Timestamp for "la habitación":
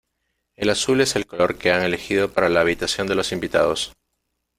2.49-3.05